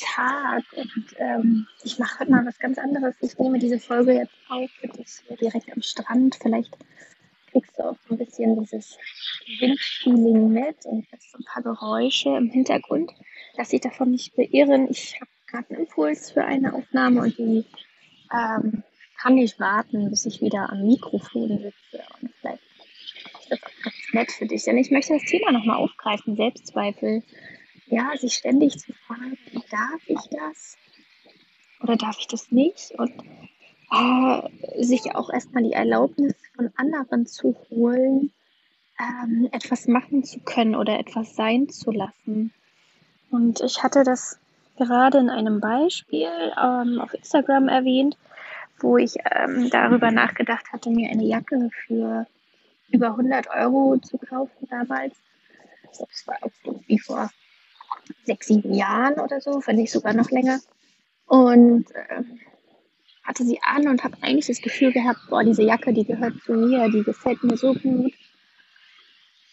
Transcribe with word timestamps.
Tag 0.00 0.64
und 0.76 1.16
ähm, 1.18 1.66
ich 1.82 1.98
mache 1.98 2.20
heute 2.20 2.30
mal 2.30 2.46
was 2.46 2.58
ganz 2.58 2.78
anderes. 2.78 3.16
Ich 3.20 3.38
nehme 3.38 3.58
diese 3.58 3.78
Folge 3.78 4.12
jetzt 4.12 4.34
auf 4.48 4.70
für 4.80 4.88
dich 4.88 5.08
hier 5.26 5.36
direkt 5.36 5.72
am 5.72 5.82
Strand. 5.82 6.38
Vielleicht 6.40 6.76
kriegst 7.50 7.78
du 7.78 7.82
auch 7.84 7.96
ein 8.10 8.18
bisschen 8.18 8.58
dieses 8.60 8.98
Windfeeling 9.60 10.52
mit 10.52 10.84
und 10.84 11.06
jetzt 11.12 11.32
so 11.32 11.38
ein 11.38 11.44
paar 11.44 11.62
Geräusche 11.62 12.30
im 12.30 12.50
Hintergrund. 12.50 13.12
Lass 13.56 13.70
dich 13.70 13.80
davon 13.80 14.10
nicht 14.10 14.36
beirren. 14.36 14.88
Ich 14.90 15.20
habe 15.20 15.30
gerade 15.46 15.70
einen 15.70 15.80
Impuls 15.80 16.30
für 16.30 16.44
eine 16.44 16.74
Aufnahme 16.74 17.22
und 17.22 17.38
die 17.38 17.64
ähm, 18.32 18.82
kann 19.20 19.34
nicht 19.34 19.58
warten, 19.58 20.10
bis 20.10 20.26
ich 20.26 20.40
wieder 20.40 20.70
am 20.70 20.86
Mikrofon 20.86 21.48
sitze. 21.58 22.04
Und 22.20 22.30
vielleicht 22.40 22.62
ist 23.40 23.50
das 23.50 23.62
auch 23.62 23.82
ganz 23.82 23.96
nett 24.12 24.30
für 24.30 24.46
dich. 24.46 24.64
Denn 24.64 24.78
ich 24.78 24.90
möchte 24.90 25.14
das 25.14 25.24
Thema 25.24 25.52
nochmal 25.52 25.78
aufgreifen, 25.78 26.36
Selbstzweifel 26.36 27.22
ja, 27.90 28.12
sich 28.16 28.34
ständig 28.34 28.78
zu 28.78 28.92
fragen, 29.06 29.38
darf 29.70 30.02
ich 30.06 30.20
das 30.30 30.76
oder 31.80 31.96
darf 31.96 32.18
ich 32.18 32.26
das 32.26 32.50
nicht? 32.50 32.92
Und 32.92 33.12
äh, 33.90 34.84
sich 34.84 35.14
auch 35.14 35.30
erstmal 35.30 35.62
die 35.62 35.72
Erlaubnis 35.72 36.34
von 36.54 36.70
anderen 36.76 37.26
zu 37.26 37.56
holen, 37.70 38.32
ähm, 38.98 39.48
etwas 39.52 39.86
machen 39.86 40.24
zu 40.24 40.40
können 40.40 40.74
oder 40.74 40.98
etwas 40.98 41.36
sein 41.36 41.68
zu 41.68 41.90
lassen. 41.90 42.52
Und 43.30 43.60
ich 43.60 43.82
hatte 43.82 44.02
das 44.04 44.38
gerade 44.76 45.18
in 45.18 45.30
einem 45.30 45.60
Beispiel 45.60 46.28
ähm, 46.56 47.00
auf 47.00 47.14
Instagram 47.14 47.68
erwähnt, 47.68 48.16
wo 48.80 48.96
ich 48.96 49.16
ähm, 49.34 49.70
darüber 49.70 50.10
nachgedacht 50.10 50.72
hatte, 50.72 50.90
mir 50.90 51.10
eine 51.10 51.24
Jacke 51.24 51.70
für 51.86 52.26
über 52.90 53.08
100 53.08 53.48
Euro 53.50 53.98
zu 53.98 54.18
kaufen 54.18 54.68
damals. 54.70 55.14
Das 55.98 56.26
war 56.26 56.36
auch 56.42 56.50
irgendwie 56.64 56.98
vor 56.98 57.30
sechs, 58.24 58.46
sieben 58.46 58.74
Jahren 58.74 59.20
oder 59.20 59.40
so, 59.40 59.62
wenn 59.66 59.76
nicht 59.76 59.92
sogar 59.92 60.14
noch 60.14 60.30
länger. 60.30 60.60
Und 61.26 61.90
äh, 61.94 62.22
hatte 63.22 63.44
sie 63.44 63.60
an 63.62 63.88
und 63.88 64.04
habe 64.04 64.16
eigentlich 64.22 64.46
das 64.46 64.62
Gefühl 64.62 64.92
gehabt, 64.92 65.20
boah, 65.28 65.44
diese 65.44 65.62
Jacke, 65.62 65.92
die 65.92 66.04
gehört 66.04 66.34
zu 66.44 66.52
mir, 66.54 66.88
die 66.90 67.02
gefällt 67.02 67.44
mir 67.44 67.56
so 67.58 67.74
gut. 67.74 68.14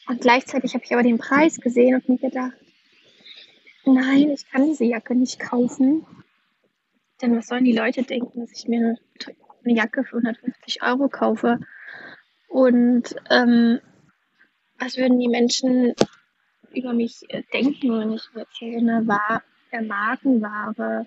Und 0.08 0.22
gleichzeitig 0.22 0.74
habe 0.74 0.86
ich 0.86 0.94
aber 0.94 1.04
den 1.04 1.18
Preis 1.18 1.60
gesehen 1.60 1.96
und 1.96 2.08
mir 2.08 2.18
gedacht, 2.18 2.54
nein, 3.84 4.30
ich 4.30 4.50
kann 4.50 4.66
diese 4.66 4.86
Jacke 4.86 5.16
nicht 5.16 5.40
kaufen. 5.40 6.06
Denn 7.22 7.36
was 7.36 7.48
sollen 7.48 7.66
die 7.66 7.76
Leute 7.76 8.04
denken, 8.04 8.42
dass 8.42 8.52
ich 8.52 8.68
mir 8.68 8.98
eine 9.66 9.76
Jacke 9.76 10.04
für 10.04 10.18
150 10.18 10.84
Euro 10.84 11.10
kaufe? 11.10 11.60
Und 12.48 13.16
ähm, 13.30 13.80
was 14.80 14.98
würden 14.98 15.20
die 15.20 15.28
Menschen 15.28 15.96
über 16.76 16.94
mich 16.94 17.22
äh, 17.30 17.44
denken, 17.54 18.00
wenn 18.00 18.12
ich 18.12 18.24
eine 18.62 19.08
War 19.08 19.44
äh, 19.72 19.82
Markenware 19.82 21.06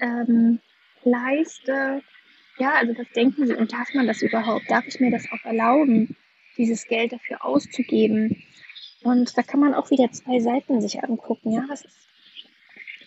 ähm, 0.00 0.60
leiste. 1.04 2.02
Ja, 2.58 2.74
also 2.74 2.96
was 2.98 3.08
denken 3.14 3.46
Sie 3.46 3.54
und 3.54 3.72
darf 3.72 3.92
man 3.94 4.06
das 4.06 4.22
überhaupt? 4.22 4.70
Darf 4.70 4.86
ich 4.86 5.00
mir 5.00 5.10
das 5.10 5.26
auch 5.30 5.44
erlauben, 5.44 6.16
dieses 6.56 6.86
Geld 6.86 7.12
dafür 7.12 7.44
auszugeben? 7.44 8.42
Und 9.02 9.36
da 9.36 9.42
kann 9.42 9.60
man 9.60 9.74
auch 9.74 9.90
wieder 9.90 10.10
zwei 10.10 10.40
Seiten 10.40 10.80
sich 10.80 11.02
angucken. 11.02 11.52
Ja, 11.52 11.64
was 11.68 11.84
ist, 11.84 12.08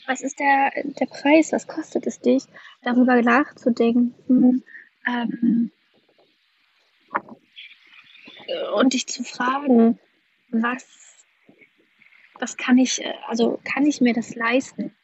was 0.08 0.22
ist 0.22 0.40
der, 0.40 0.72
der 0.84 1.08
Preis? 1.08 1.52
Was 1.52 1.68
kostet 1.68 2.08
es 2.08 2.22
dich, 2.22 2.44
darüber 2.84 3.22
nachzudenken? 3.22 4.64
Ähm, 5.08 5.72
und 8.76 8.94
dich 8.94 9.08
zu 9.08 9.24
fragen, 9.24 10.00
was 10.52 11.09
was 12.40 12.58
kann 12.58 12.78
ich, 12.78 13.04
äh, 13.04 13.14
also 13.28 13.60
kann 13.64 13.86
ich 13.86 14.02
mir 14.02 14.14
das 14.14 14.36
leisten? 14.36 14.96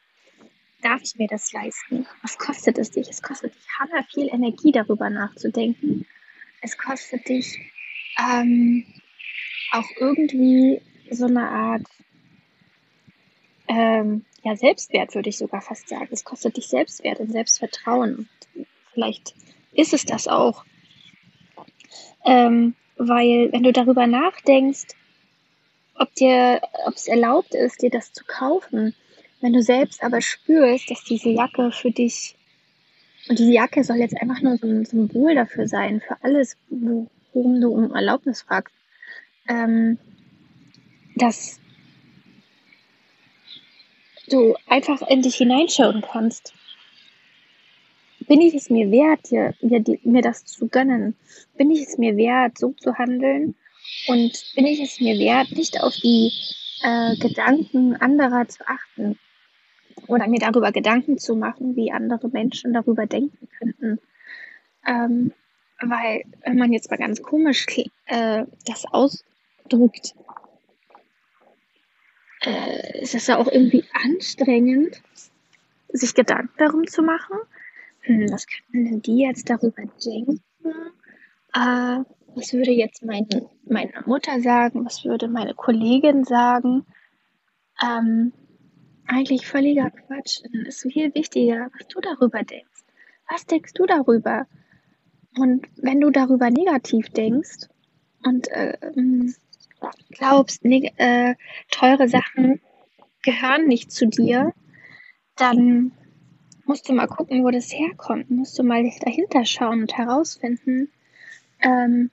Darf 0.82 1.02
ich 1.02 1.16
mir 1.16 1.28
das 1.28 1.52
leisten? 1.52 2.06
Was 2.22 2.38
kostet 2.38 2.78
es 2.78 2.90
dich? 2.90 3.08
Es 3.08 3.22
kostet 3.22 3.54
dich 3.54 3.68
hammer 3.78 4.04
viel 4.12 4.28
Energie, 4.28 4.72
darüber 4.72 5.10
nachzudenken. 5.10 6.06
Es 6.60 6.76
kostet 6.76 7.28
dich 7.28 7.58
ähm, 8.18 8.84
auch 9.72 9.88
irgendwie 9.98 10.80
so 11.10 11.26
eine 11.26 11.48
Art 11.48 11.86
ähm, 13.68 14.24
ja, 14.42 14.56
Selbstwert, 14.56 15.14
würde 15.14 15.28
ich 15.28 15.38
sogar 15.38 15.60
fast 15.60 15.88
sagen. 15.88 16.08
Es 16.10 16.24
kostet 16.24 16.56
dich 16.56 16.68
Selbstwert 16.68 17.20
und 17.20 17.32
Selbstvertrauen. 17.32 18.16
Und 18.54 18.66
vielleicht 18.92 19.34
ist 19.72 19.92
es 19.92 20.04
das 20.04 20.28
auch. 20.28 20.64
Ähm, 22.24 22.74
weil 22.96 23.52
wenn 23.52 23.62
du 23.62 23.72
darüber 23.72 24.06
nachdenkst, 24.06 24.94
ob 25.98 26.14
dir, 26.14 26.60
ob 26.86 26.94
es 26.94 27.06
erlaubt 27.06 27.54
ist, 27.54 27.82
dir 27.82 27.90
das 27.90 28.12
zu 28.12 28.24
kaufen. 28.24 28.94
Wenn 29.40 29.52
du 29.52 29.62
selbst 29.62 30.02
aber 30.02 30.20
spürst, 30.20 30.90
dass 30.90 31.04
diese 31.04 31.30
Jacke 31.30 31.70
für 31.72 31.90
dich, 31.90 32.36
und 33.28 33.38
diese 33.38 33.52
Jacke 33.52 33.84
soll 33.84 33.96
jetzt 33.96 34.16
einfach 34.20 34.40
nur 34.40 34.56
so 34.56 34.66
ein 34.66 34.84
Symbol 34.84 35.34
dafür 35.34 35.68
sein, 35.68 36.00
für 36.00 36.16
alles, 36.22 36.56
worum 36.70 37.60
du 37.60 37.72
um 37.72 37.94
Erlaubnis 37.94 38.42
fragst, 38.42 38.74
ähm, 39.48 39.98
dass 41.16 41.60
du 44.28 44.54
einfach 44.66 45.02
in 45.08 45.22
dich 45.22 45.36
hineinschauen 45.36 46.02
kannst. 46.02 46.54
Bin 48.26 48.40
ich 48.40 48.54
es 48.54 48.70
mir 48.70 48.90
wert, 48.90 49.30
dir, 49.30 49.54
mir, 49.60 49.84
mir 50.02 50.22
das 50.22 50.44
zu 50.44 50.66
gönnen? 50.66 51.14
Bin 51.56 51.70
ich 51.70 51.82
es 51.82 51.98
mir 51.98 52.16
wert, 52.16 52.58
so 52.58 52.72
zu 52.72 52.96
handeln, 52.96 53.54
und 54.08 54.52
bin 54.54 54.66
ich 54.66 54.80
es 54.80 55.00
mir 55.00 55.18
wert, 55.18 55.52
nicht 55.52 55.82
auf 55.82 55.94
die 55.96 56.32
äh, 56.82 57.16
Gedanken 57.16 57.96
anderer 57.96 58.48
zu 58.48 58.66
achten 58.66 59.18
oder 60.06 60.28
mir 60.28 60.38
darüber 60.38 60.72
Gedanken 60.72 61.18
zu 61.18 61.36
machen, 61.36 61.76
wie 61.76 61.92
andere 61.92 62.28
Menschen 62.28 62.72
darüber 62.72 63.06
denken 63.06 63.48
könnten. 63.58 64.00
Ähm, 64.86 65.32
weil, 65.80 66.22
wenn 66.44 66.56
man 66.56 66.72
jetzt 66.72 66.90
mal 66.90 66.96
ganz 66.96 67.22
komisch 67.22 67.66
äh, 68.06 68.44
das 68.64 68.84
ausdrückt, 68.86 70.14
äh, 72.42 73.02
ist 73.02 73.14
es 73.14 73.26
ja 73.26 73.38
auch 73.38 73.48
irgendwie 73.50 73.84
anstrengend, 73.92 75.02
sich 75.88 76.14
Gedanken 76.14 76.54
darum 76.58 76.86
zu 76.86 77.02
machen. 77.02 77.36
Hm, 78.00 78.30
was 78.30 78.46
könnten 78.46 78.84
denn 78.84 79.02
die 79.02 79.18
jetzt 79.18 79.50
darüber 79.50 79.82
denken? 80.04 80.40
Äh, 81.52 82.04
was 82.34 82.52
würde 82.52 82.70
jetzt 82.70 83.02
mein, 83.02 83.26
meine 83.66 83.92
Mutter 84.06 84.40
sagen, 84.40 84.84
was 84.84 85.04
würde 85.04 85.28
meine 85.28 85.54
Kollegin 85.54 86.24
sagen. 86.24 86.86
Ähm, 87.82 88.32
eigentlich 89.06 89.46
völliger 89.46 89.90
Quatsch. 89.90 90.42
Dann 90.44 90.66
ist 90.66 90.82
viel 90.82 91.14
wichtiger, 91.14 91.70
was 91.76 91.86
du 91.88 92.00
darüber 92.00 92.42
denkst. 92.42 92.84
Was 93.28 93.46
denkst 93.46 93.72
du 93.74 93.86
darüber? 93.86 94.46
Und 95.38 95.66
wenn 95.76 96.00
du 96.00 96.10
darüber 96.10 96.50
negativ 96.50 97.10
denkst 97.10 97.68
und 98.24 98.48
äh, 98.48 98.78
glaubst, 100.10 100.64
ne, 100.64 100.92
äh, 100.96 101.34
teure 101.70 102.08
Sachen 102.08 102.60
gehören 103.22 103.66
nicht 103.66 103.92
zu 103.92 104.06
dir, 104.06 104.52
dann 105.36 105.92
musst 106.64 106.88
du 106.88 106.94
mal 106.94 107.06
gucken, 107.06 107.44
wo 107.44 107.50
das 107.50 107.72
herkommt. 107.72 108.30
Musst 108.30 108.58
du 108.58 108.62
mal 108.62 108.82
dahinter 109.00 109.44
schauen 109.44 109.82
und 109.82 109.96
herausfinden, 109.96 110.90
ähm, 111.60 112.10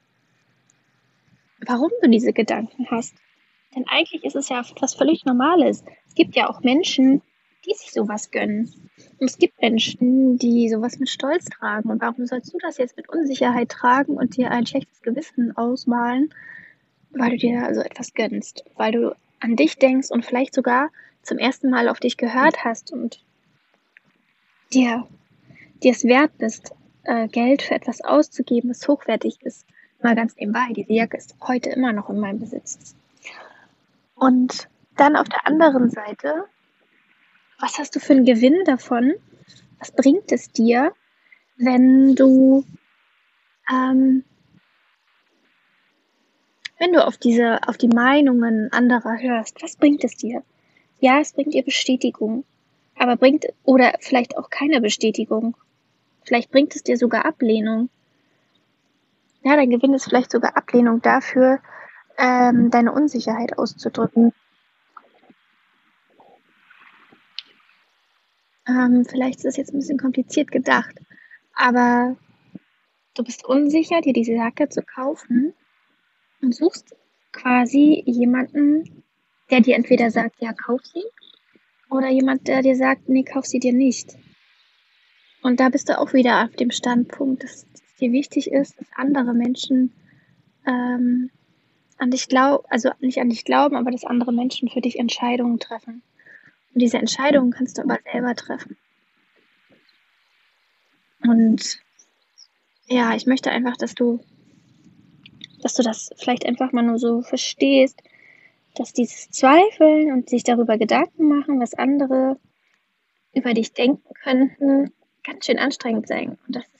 warum 1.67 1.91
du 2.01 2.09
diese 2.09 2.33
Gedanken 2.33 2.87
hast. 2.89 3.15
Denn 3.75 3.85
eigentlich 3.87 4.23
ist 4.23 4.35
es 4.35 4.49
ja 4.49 4.61
etwas 4.61 4.93
völlig 4.93 5.25
Normales. 5.25 5.83
Es 6.07 6.15
gibt 6.15 6.35
ja 6.35 6.49
auch 6.49 6.61
Menschen, 6.61 7.21
die 7.65 7.73
sich 7.73 7.91
sowas 7.91 8.31
gönnen. 8.31 8.71
Und 9.19 9.29
es 9.29 9.37
gibt 9.37 9.61
Menschen, 9.61 10.37
die 10.37 10.69
sowas 10.69 10.99
mit 10.99 11.09
Stolz 11.09 11.45
tragen. 11.45 11.89
Und 11.89 12.01
warum 12.01 12.25
sollst 12.25 12.53
du 12.53 12.57
das 12.59 12.77
jetzt 12.77 12.97
mit 12.97 13.09
Unsicherheit 13.09 13.69
tragen 13.69 14.15
und 14.15 14.37
dir 14.37 14.51
ein 14.51 14.65
schlechtes 14.65 15.01
Gewissen 15.01 15.55
ausmalen, 15.55 16.33
weil 17.11 17.31
du 17.31 17.37
dir 17.37 17.73
so 17.73 17.81
etwas 17.81 18.13
gönnst? 18.13 18.65
Weil 18.75 18.91
du 18.91 19.15
an 19.39 19.55
dich 19.55 19.77
denkst 19.77 20.11
und 20.11 20.25
vielleicht 20.25 20.53
sogar 20.53 20.89
zum 21.21 21.37
ersten 21.37 21.69
Mal 21.69 21.89
auf 21.89 21.99
dich 21.99 22.17
gehört 22.17 22.63
hast 22.63 22.91
und 22.91 23.23
dir, 24.73 25.07
dir 25.81 25.91
es 25.91 26.03
wert 26.03 26.37
bist, 26.37 26.73
äh, 27.03 27.27
Geld 27.27 27.61
für 27.61 27.75
etwas 27.75 28.01
auszugeben, 28.01 28.69
das 28.69 28.87
hochwertig 28.87 29.41
ist. 29.41 29.65
Mal 30.03 30.15
ganz 30.15 30.35
nebenbei, 30.35 30.67
diese 30.75 30.93
Jacke 30.93 31.17
ist 31.17 31.35
heute 31.41 31.69
immer 31.69 31.93
noch 31.93 32.09
in 32.09 32.19
meinem 32.19 32.39
Besitz. 32.39 32.95
Und 34.15 34.69
dann 34.97 35.15
auf 35.15 35.29
der 35.29 35.47
anderen 35.47 35.89
Seite, 35.89 36.45
was 37.59 37.77
hast 37.79 37.95
du 37.95 37.99
für 37.99 38.13
einen 38.13 38.25
Gewinn 38.25 38.63
davon, 38.65 39.13
Was 39.83 39.91
bringt 39.91 40.31
es 40.31 40.49
dir, 40.49 40.93
wenn 41.57 42.15
du, 42.15 42.63
ähm, 43.69 44.23
wenn 46.79 46.93
du 46.93 47.05
auf 47.05 47.17
diese, 47.17 47.59
auf 47.67 47.77
die 47.77 47.89
Meinungen 47.89 48.71
anderer 48.71 49.19
hörst? 49.19 49.61
Was 49.61 49.75
bringt 49.75 50.05
es 50.05 50.15
dir? 50.15 50.41
Ja, 51.01 51.19
es 51.19 51.33
bringt 51.33 51.53
dir 51.53 51.63
Bestätigung, 51.65 52.45
aber 52.97 53.17
bringt, 53.17 53.45
oder 53.65 53.93
vielleicht 53.99 54.37
auch 54.37 54.49
keine 54.49 54.79
Bestätigung. 54.79 55.57
Vielleicht 56.23 56.49
bringt 56.49 56.77
es 56.77 56.83
dir 56.83 56.95
sogar 56.95 57.25
Ablehnung. 57.25 57.89
Ja, 59.43 59.57
dein 59.57 59.69
Gewinn 59.69 59.93
ist 59.93 60.05
vielleicht 60.05 60.31
sogar 60.31 60.55
Ablehnung 60.55 61.01
dafür, 61.01 61.59
ähm, 62.17 62.71
deine 62.71 62.93
Unsicherheit 62.93 63.57
auszudrücken. 63.57 64.31
Ähm, 68.65 69.05
vielleicht 69.05 69.39
ist 69.39 69.45
das 69.45 69.57
jetzt 69.57 69.73
ein 69.73 69.79
bisschen 69.79 69.99
kompliziert 69.99 70.49
gedacht, 70.49 70.95
aber 71.53 72.15
du 73.15 73.23
bist 73.25 73.43
unsicher, 73.43 73.99
dir 73.99 74.13
diese 74.13 74.31
Jacke 74.31 74.69
zu 74.69 74.81
kaufen 74.81 75.53
und 76.41 76.55
suchst 76.55 76.95
quasi 77.33 78.01
jemanden, 78.05 79.03
der 79.51 79.59
dir 79.59 79.75
entweder 79.75 80.09
sagt, 80.09 80.39
ja, 80.39 80.53
kauf 80.53 80.79
sie, 80.85 81.03
oder 81.89 82.09
jemand, 82.09 82.47
der 82.47 82.61
dir 82.61 82.77
sagt, 82.77 83.09
nee, 83.09 83.23
kauf 83.23 83.45
sie 83.45 83.59
dir 83.59 83.73
nicht. 83.73 84.15
Und 85.41 85.59
da 85.59 85.67
bist 85.67 85.89
du 85.89 85.99
auch 85.99 86.13
wieder 86.13 86.45
auf 86.45 86.55
dem 86.55 86.71
Standpunkt, 86.71 87.43
dass 87.43 87.67
es 87.93 87.99
dir 87.99 88.11
wichtig 88.11 88.51
ist, 88.51 88.79
dass 88.79 88.87
andere 88.95 89.33
Menschen 89.33 89.93
ähm, 90.65 91.29
an 91.97 92.11
dich 92.11 92.27
glauben, 92.27 92.65
also 92.69 92.91
nicht 92.99 93.19
an 93.19 93.29
dich 93.29 93.45
glauben, 93.45 93.75
aber 93.75 93.91
dass 93.91 94.03
andere 94.03 94.33
Menschen 94.33 94.69
für 94.69 94.81
dich 94.81 94.99
Entscheidungen 94.99 95.59
treffen. 95.59 96.01
Und 96.73 96.81
diese 96.81 96.97
Entscheidungen 96.97 97.51
kannst 97.51 97.77
du 97.77 97.83
aber 97.83 97.99
selber 98.11 98.35
treffen. 98.35 98.77
Und 101.21 101.79
ja, 102.87 103.15
ich 103.15 103.25
möchte 103.25 103.51
einfach, 103.51 103.77
dass 103.77 103.95
du, 103.95 104.19
dass 105.61 105.75
du 105.75 105.83
das 105.83 106.09
vielleicht 106.17 106.45
einfach 106.45 106.71
mal 106.71 106.83
nur 106.83 106.99
so 106.99 107.21
verstehst, 107.21 108.01
dass 108.75 108.91
dieses 108.91 109.29
Zweifeln 109.29 110.11
und 110.11 110.29
sich 110.29 110.43
darüber 110.43 110.77
Gedanken 110.77 111.27
machen, 111.27 111.59
was 111.59 111.75
andere 111.75 112.39
über 113.33 113.53
dich 113.53 113.73
denken 113.73 114.13
könnten, 114.23 114.91
ganz 115.23 115.45
schön 115.45 115.59
anstrengend 115.59 116.07
sein. 116.07 116.37
Und 116.47 116.55
das 116.55 116.65
ist, 116.65 116.72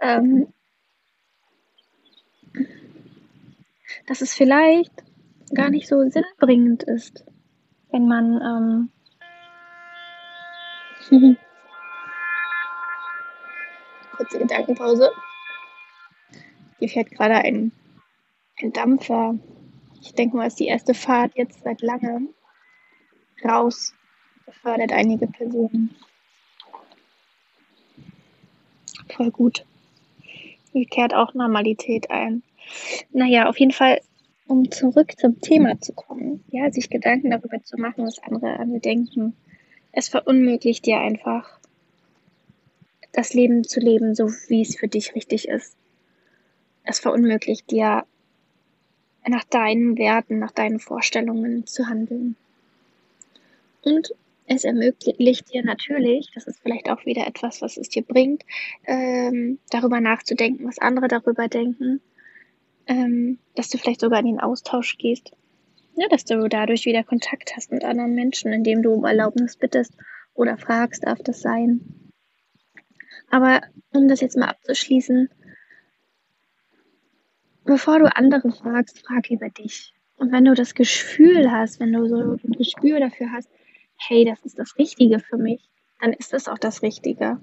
ähm, 0.00 0.52
dass 4.06 4.20
es 4.20 4.34
vielleicht 4.34 4.92
gar 5.54 5.70
nicht 5.70 5.88
so 5.88 6.02
sinnbringend 6.08 6.82
ist, 6.82 7.24
wenn 7.90 8.06
man 8.08 8.90
ähm, 11.10 11.36
Kurze 14.16 14.38
Gedankenpause. 14.38 15.10
Hier 16.78 16.88
fährt 16.88 17.10
gerade 17.10 17.36
ein, 17.36 17.72
ein 18.60 18.72
Dampfer. 18.72 19.38
Ich 20.00 20.14
denke 20.14 20.36
mal, 20.36 20.46
ist 20.46 20.58
die 20.58 20.66
erste 20.66 20.94
Fahrt 20.94 21.32
jetzt 21.36 21.62
seit 21.62 21.82
langem 21.82 22.30
raus. 23.44 23.94
Befördert 24.46 24.92
einige 24.92 25.26
Personen. 25.26 25.94
Voll 29.14 29.30
gut. 29.30 29.66
Kehrt 30.84 31.14
auch 31.14 31.32
Normalität 31.32 32.10
ein. 32.10 32.42
Naja, 33.12 33.48
auf 33.48 33.58
jeden 33.58 33.72
Fall, 33.72 34.00
um 34.46 34.70
zurück 34.70 35.18
zum 35.18 35.40
Thema 35.40 35.80
zu 35.80 35.94
kommen. 35.94 36.44
Ja, 36.50 36.70
sich 36.70 36.90
Gedanken 36.90 37.30
darüber 37.30 37.62
zu 37.62 37.78
machen, 37.78 38.04
was 38.04 38.18
andere 38.18 38.58
an 38.58 38.72
mir 38.72 38.80
denken 38.80 39.34
es 39.96 40.08
verunmöglicht 40.08 40.84
dir 40.84 40.98
einfach, 40.98 41.58
das 43.12 43.32
Leben 43.32 43.64
zu 43.64 43.80
leben, 43.80 44.14
so 44.14 44.28
wie 44.48 44.60
es 44.60 44.76
für 44.76 44.88
dich 44.88 45.14
richtig 45.14 45.48
ist. 45.48 45.74
Es 46.84 46.98
verunmöglicht 46.98 47.70
dir, 47.70 48.04
nach 49.26 49.44
deinen 49.44 49.96
Werten, 49.96 50.38
nach 50.38 50.52
deinen 50.52 50.80
Vorstellungen 50.80 51.66
zu 51.66 51.86
handeln. 51.86 52.36
Und 53.82 54.14
es 54.46 54.64
ermöglicht 54.64 55.52
dir 55.52 55.64
natürlich, 55.64 56.30
das 56.34 56.46
ist 56.46 56.60
vielleicht 56.60 56.88
auch 56.88 57.04
wieder 57.04 57.26
etwas, 57.26 57.62
was 57.62 57.76
es 57.76 57.88
dir 57.88 58.02
bringt, 58.02 58.44
ähm, 58.84 59.58
darüber 59.70 60.00
nachzudenken, 60.00 60.66
was 60.66 60.78
andere 60.78 61.08
darüber 61.08 61.48
denken, 61.48 62.00
ähm, 62.86 63.38
dass 63.54 63.68
du 63.68 63.78
vielleicht 63.78 64.00
sogar 64.00 64.20
in 64.20 64.26
den 64.26 64.40
Austausch 64.40 64.96
gehst 64.98 65.32
ja, 65.96 66.08
dass 66.08 66.24
du 66.24 66.46
dadurch 66.48 66.84
wieder 66.84 67.02
Kontakt 67.02 67.56
hast 67.56 67.72
mit 67.72 67.84
anderen 67.84 68.14
Menschen, 68.14 68.52
indem 68.52 68.82
du 68.82 68.92
um 68.92 69.04
Erlaubnis 69.04 69.56
bittest 69.56 69.94
oder 70.34 70.58
fragst, 70.58 71.04
darf 71.04 71.18
das 71.22 71.40
sein. 71.40 72.12
Aber 73.30 73.62
um 73.92 74.06
das 74.06 74.20
jetzt 74.20 74.36
mal 74.36 74.48
abzuschließen, 74.48 75.30
bevor 77.64 77.98
du 77.98 78.14
andere 78.14 78.52
fragst, 78.52 79.04
frag 79.06 79.30
über 79.30 79.48
dich. 79.48 79.94
Und 80.16 80.32
wenn 80.32 80.44
du 80.44 80.54
das 80.54 80.74
Gefühl 80.74 81.50
hast, 81.50 81.80
wenn 81.80 81.92
du 81.92 82.06
so 82.08 82.16
ein 82.16 82.52
Gespür 82.52 83.00
dafür 83.00 83.32
hast, 83.32 83.50
hey, 83.96 84.24
das 84.24 84.40
ist 84.44 84.58
das 84.58 84.76
Richtige 84.78 85.18
für 85.18 85.36
mich, 85.36 85.68
dann 86.00 86.12
ist 86.12 86.34
es 86.34 86.48
auch 86.48 86.58
das 86.58 86.82
Richtige. 86.82 87.40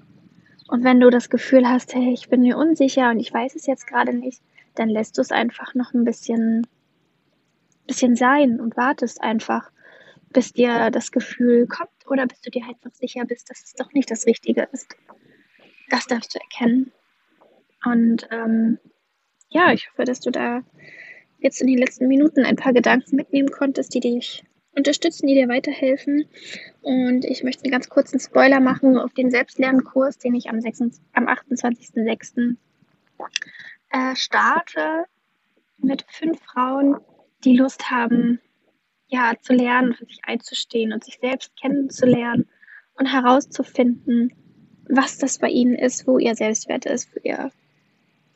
Und 0.68 0.84
wenn 0.84 1.00
du 1.00 1.10
das 1.10 1.28
Gefühl 1.28 1.68
hast, 1.68 1.94
hey, 1.94 2.12
ich 2.12 2.28
bin 2.28 2.40
mir 2.40 2.56
unsicher 2.56 3.10
und 3.10 3.20
ich 3.20 3.32
weiß 3.32 3.54
es 3.54 3.66
jetzt 3.66 3.86
gerade 3.86 4.14
nicht, 4.14 4.40
dann 4.74 4.88
lässt 4.88 5.18
du 5.18 5.22
es 5.22 5.30
einfach 5.30 5.74
noch 5.74 5.92
ein 5.92 6.04
bisschen 6.04 6.66
bisschen 7.86 8.16
sein 8.16 8.60
und 8.60 8.76
wartest 8.76 9.22
einfach, 9.22 9.70
bis 10.30 10.52
dir 10.52 10.90
das 10.90 11.12
Gefühl 11.12 11.66
kommt 11.66 11.90
oder 12.06 12.26
bis 12.26 12.40
du 12.40 12.50
dir 12.50 12.64
einfach 12.64 12.90
sicher 12.92 13.24
bist, 13.24 13.50
dass 13.50 13.62
es 13.62 13.74
doch 13.74 13.92
nicht 13.92 14.10
das 14.10 14.26
Richtige 14.26 14.68
ist. 14.72 14.96
Das 15.90 16.06
darfst 16.06 16.34
du 16.34 16.40
erkennen. 16.40 16.92
Und 17.84 18.26
ähm, 18.30 18.78
ja, 19.50 19.72
ich 19.72 19.90
hoffe, 19.90 20.04
dass 20.04 20.20
du 20.20 20.30
da 20.30 20.62
jetzt 21.38 21.60
in 21.60 21.66
den 21.66 21.78
letzten 21.78 22.08
Minuten 22.08 22.44
ein 22.44 22.56
paar 22.56 22.72
Gedanken 22.72 23.16
mitnehmen 23.16 23.50
konntest, 23.50 23.94
die 23.94 24.00
dich 24.00 24.44
unterstützen, 24.76 25.26
die 25.26 25.34
dir 25.34 25.48
weiterhelfen. 25.48 26.26
Und 26.82 27.24
ich 27.24 27.42
möchte 27.42 27.64
einen 27.64 27.72
ganz 27.72 27.88
kurzen 27.88 28.20
Spoiler 28.20 28.60
machen 28.60 28.98
auf 28.98 29.12
den 29.14 29.30
Selbstlernkurs, 29.30 30.18
den 30.18 30.34
ich 30.34 30.48
am, 30.48 30.60
am 31.12 31.28
28.06. 31.28 32.56
Äh, 33.90 34.16
starte 34.16 35.04
mit 35.78 36.04
fünf 36.08 36.40
Frauen, 36.42 36.96
die 37.44 37.56
Lust 37.56 37.90
haben, 37.90 38.40
ja, 39.08 39.34
zu 39.40 39.52
lernen, 39.52 39.94
für 39.94 40.06
sich 40.06 40.20
einzustehen 40.24 40.92
und 40.92 41.04
sich 41.04 41.18
selbst 41.20 41.52
kennenzulernen 41.60 42.48
und 42.94 43.06
herauszufinden, 43.06 44.32
was 44.88 45.18
das 45.18 45.38
bei 45.38 45.48
ihnen 45.48 45.74
ist, 45.74 46.06
wo 46.06 46.18
ihr 46.18 46.34
Selbstwert 46.34 46.86
ist, 46.86 47.14
wo 47.14 47.20
ihr, 47.22 47.50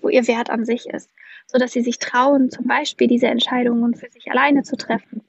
wo 0.01 0.09
ihr 0.09 0.27
Wert 0.29 0.51
an 0.51 0.65
sich 0.65 0.87
ist, 0.87 1.11
so 1.47 1.59
dass 1.59 1.73
sie 1.73 1.83
sich 1.83 1.99
trauen, 1.99 2.51
zum 2.51 2.67
Beispiel 2.67 3.09
diese 3.09 3.27
Entscheidungen 3.27 3.95
für 3.95 4.11
sich 4.11 4.31
alleine 4.31 4.63
zu 4.63 4.77
treffen 4.77 5.23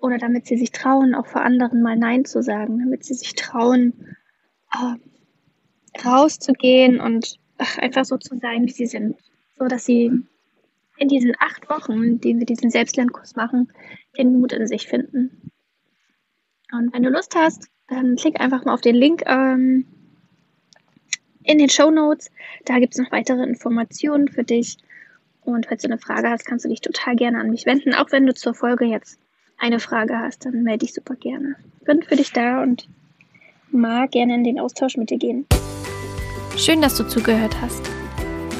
oder 0.00 0.18
damit 0.18 0.46
sie 0.46 0.56
sich 0.56 0.70
trauen, 0.70 1.14
auch 1.14 1.26
vor 1.26 1.42
anderen 1.42 1.82
mal 1.82 1.96
Nein 1.96 2.24
zu 2.24 2.42
sagen, 2.42 2.78
damit 2.78 3.04
sie 3.04 3.14
sich 3.14 3.34
trauen, 3.34 4.16
äh, 4.72 6.04
rauszugehen 6.04 7.00
und 7.00 7.38
ach, 7.58 7.78
einfach 7.78 8.04
so 8.04 8.16
zu 8.16 8.36
sein, 8.38 8.66
wie 8.66 8.72
sie 8.72 8.86
sind, 8.86 9.16
so 9.58 9.66
dass 9.66 9.84
sie 9.84 10.12
in 10.98 11.08
diesen 11.08 11.34
acht 11.38 11.68
Wochen, 11.68 12.02
in 12.02 12.20
denen 12.20 12.40
wir 12.40 12.46
diesen 12.46 12.70
Selbstlernkurs 12.70 13.36
machen, 13.36 13.72
den 14.16 14.40
Mut 14.40 14.52
in 14.52 14.66
sich 14.66 14.86
finden. 14.86 15.50
Und 16.72 16.92
wenn 16.92 17.02
du 17.02 17.10
Lust 17.10 17.34
hast, 17.36 17.68
dann 17.88 18.16
klick 18.16 18.40
einfach 18.40 18.64
mal 18.64 18.74
auf 18.74 18.80
den 18.80 18.96
Link 18.96 19.22
ähm, 19.26 19.86
in 21.42 21.58
den 21.58 21.70
Show 21.70 21.90
Notes. 21.90 22.30
Da 22.64 22.78
gibt 22.78 22.94
es 22.94 23.00
noch 23.00 23.10
weitere 23.10 23.42
Informationen 23.44 24.28
für 24.28 24.44
dich. 24.44 24.76
Und 25.40 25.66
falls 25.66 25.82
du 25.82 25.88
eine 25.88 25.98
Frage 25.98 26.28
hast, 26.28 26.44
kannst 26.44 26.64
du 26.66 26.68
dich 26.68 26.82
total 26.82 27.16
gerne 27.16 27.40
an 27.40 27.50
mich 27.50 27.64
wenden. 27.64 27.94
Auch 27.94 28.12
wenn 28.12 28.26
du 28.26 28.34
zur 28.34 28.54
Folge 28.54 28.84
jetzt 28.84 29.18
eine 29.58 29.80
Frage 29.80 30.18
hast, 30.18 30.46
dann 30.46 30.62
melde 30.62 30.86
dich 30.86 30.94
super 30.94 31.14
gerne. 31.14 31.56
Bin 31.84 32.02
für 32.02 32.16
dich 32.16 32.32
da 32.32 32.62
und 32.62 32.88
mag 33.70 34.12
gerne 34.12 34.34
in 34.34 34.44
den 34.44 34.58
Austausch 34.58 34.96
mit 34.96 35.10
dir 35.10 35.18
gehen. 35.18 35.46
Schön, 36.56 36.80
dass 36.80 36.96
du 36.96 37.04
zugehört 37.06 37.54
hast. 37.60 37.82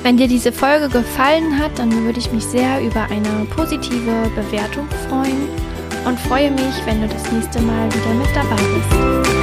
Wenn 0.02 0.16
dir 0.16 0.28
diese 0.28 0.52
Folge 0.52 0.88
gefallen 0.88 1.58
hat, 1.58 1.78
dann 1.78 1.92
würde 2.04 2.18
ich 2.18 2.32
mich 2.32 2.44
sehr 2.44 2.80
über 2.80 3.04
eine 3.04 3.46
positive 3.50 4.30
Bewertung 4.34 4.86
freuen 5.08 5.48
und 6.06 6.18
freue 6.20 6.50
mich, 6.50 6.86
wenn 6.86 7.00
du 7.00 7.08
das 7.08 7.30
nächste 7.32 7.60
Mal 7.60 7.88
wieder 7.92 8.14
mit 8.14 8.28
dabei 8.34 8.56
bist. 8.56 9.37